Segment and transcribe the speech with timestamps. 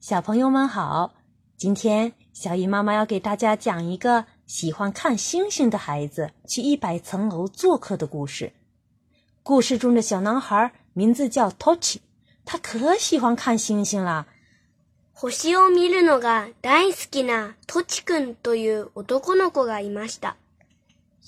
[0.00, 1.14] 小朋友们好，
[1.56, 8.52] 今天小姨妈妈要给大家讲一个喜欢看星星的孩子去一百层楼做客的故事。
[9.42, 11.98] 故事中的小男孩名字叫 Tochi，
[12.44, 14.26] 他可喜欢看星星了。
[15.14, 20.36] 星を見るのが大好きなトチ君という男の子がいました。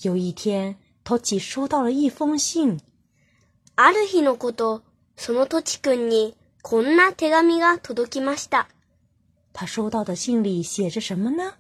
[0.03, 2.81] 有一天，Tochi 收到了一封信。
[3.77, 4.83] ある日のこと、
[5.17, 8.70] そのトチ君に こんな手紙が届きました。
[9.52, 11.56] 他收到的信里写着什么呢？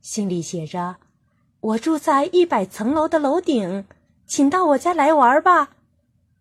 [0.00, 0.98] 信里写着
[1.60, 3.84] ：“我住在一百层楼的楼顶，
[4.28, 5.70] 请到我家来玩吧。”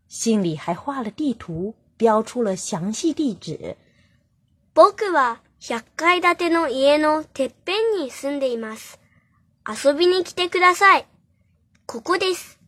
[0.07, 3.75] 信里还画了地图，标出了详细地址。
[4.75, 8.99] 僕は100階建ての家のてっぺんに住んでいます。
[9.67, 11.07] 遊びに来てください。
[11.87, 12.59] ここです。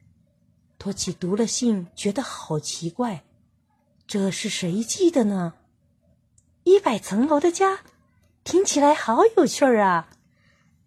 [0.80, 3.24] 托起读了信，觉得好奇怪，
[4.11, 5.55] 这是谁寄的呢？
[6.65, 7.81] 一百层楼的家，
[8.45, 10.09] 听起来好有趣儿啊！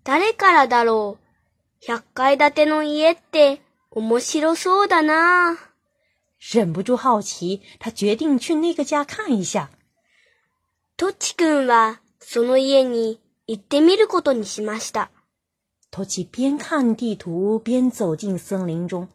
[0.03, 3.61] 誰からだろう ?100 階建ての家って
[3.92, 5.58] 面白そうだな。
[6.39, 9.69] 忍不住好奇，他决定去那个家看一下。
[10.97, 15.11] トチ君はその家に行ってみることにしました。
[15.92, 19.08] 托起边看地图边走进森林中，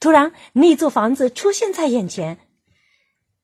[0.00, 2.38] 突然，那座房子出现在眼前。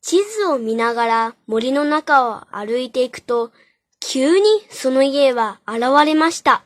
[0.08, 3.52] 地図を見ながら森の中を歩いていくと、
[4.00, 6.64] 急にその家は現れました。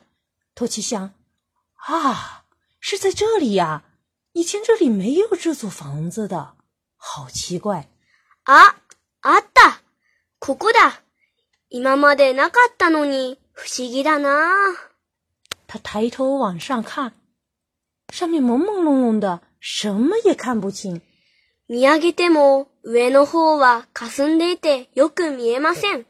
[0.54, 1.12] 托起想，
[1.88, 2.44] 啊，
[2.80, 3.82] 是在这里呀！
[4.34, 6.54] 以前这里没有这座房子的，
[6.98, 7.88] 好奇怪。
[8.44, 8.76] あ、
[9.22, 9.80] あった
[10.38, 11.00] ここだ
[11.70, 14.50] 今までなかったのに不思議だな。
[15.66, 17.12] 他抬头往上看，
[18.12, 21.00] 上面朦朦胧胧的，什么也看不清。
[21.70, 26.04] 見上げても上の方は霞んでいてよく見えません。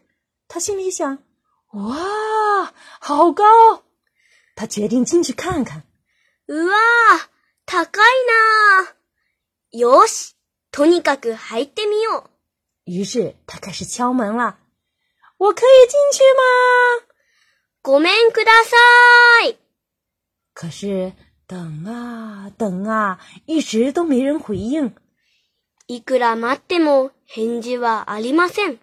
[0.49, 1.19] 他心里想：
[1.75, 3.83] 哇，好高！
[4.57, 5.85] 他决定进去看看。
[6.49, 7.29] うわー、
[7.67, 8.05] 高い
[8.81, 9.79] なー。
[9.79, 10.35] よし、
[10.73, 12.25] とにかく入ってみよ
[12.87, 12.91] う。
[12.91, 14.57] 于是他开始敲门了。
[15.37, 17.07] 我可以进去吗？
[17.83, 18.77] ごめんくださ
[19.47, 19.59] い。
[20.55, 21.13] 可是
[21.47, 24.95] 等啊等啊，一直都没人回应。
[25.93, 28.79] いくら待っても返事はありません。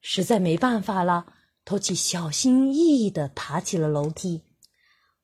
[0.00, 1.26] 实在没办法了，
[1.64, 4.42] 托起小心翼翼地爬起了楼梯。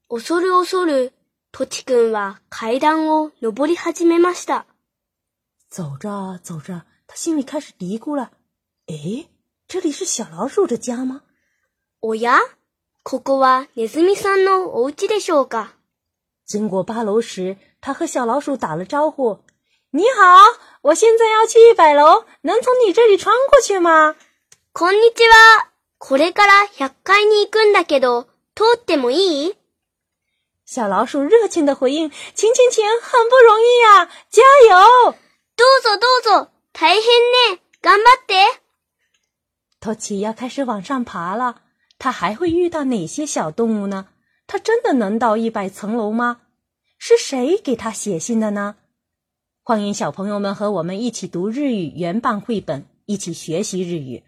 [0.09, 1.13] 恐る恐る、
[1.53, 4.67] トチ君は階段を登り始めました。
[5.71, 8.33] 走着走着，他心里开始嘀咕了
[8.91, 9.29] ：“诶，
[9.69, 11.23] 这里是小老鼠的家吗？
[12.03, 12.41] おや？
[13.05, 15.77] ここはネズミさんのお家でしょうか？
[16.45, 19.45] 经过八楼时，他和小老鼠打了招呼
[19.95, 24.16] ：“你好，我现在要去一百楼，能从你这里穿过去吗
[24.74, 25.70] こんにちは。
[25.98, 29.56] これから100階に行くんだけど、通ってもいい？”
[30.66, 35.16] 小老鼠热情的回应：“请请请，很不容易呀、加油！”
[35.58, 36.52] どうぞどうぞ。
[36.72, 37.60] 大変ね。
[37.82, 38.62] 頑張って。
[39.82, 41.62] 托起要开始往上爬了，
[41.98, 44.08] 他还会遇到哪些小动物呢？
[44.48, 46.42] 他真的能到一百层楼吗？
[46.98, 48.76] 是谁给他写信的呢？
[49.67, 54.23] 欢迎小朋友们和我们一起读日语原版绘本，一起学习日语。